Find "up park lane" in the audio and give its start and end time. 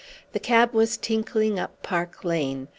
1.59-2.69